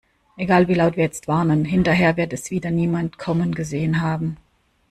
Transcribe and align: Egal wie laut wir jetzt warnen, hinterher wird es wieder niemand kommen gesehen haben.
Egal 0.35 0.67
wie 0.67 0.73
laut 0.73 0.95
wir 0.97 1.03
jetzt 1.03 1.27
warnen, 1.27 1.63
hinterher 1.63 2.17
wird 2.17 2.33
es 2.33 2.49
wieder 2.49 2.71
niemand 2.71 3.19
kommen 3.19 3.53
gesehen 3.53 4.01
haben. 4.01 4.37